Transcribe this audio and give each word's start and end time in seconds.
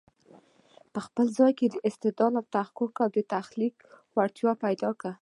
په 0.93 0.99
خپل 1.05 1.25
ځان 1.37 1.51
کې 1.57 1.67
د 1.69 1.75
استدلال، 1.89 2.33
تحقیق 2.55 2.95
او 3.03 3.09
تخليق 3.33 3.75
وړتیا 4.15 4.51
پیدا 4.63 4.89
کړی 4.99 5.09